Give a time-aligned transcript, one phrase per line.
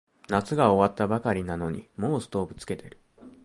[0.27, 2.97] 夏が終わったばかりなのにもうストーブつけてる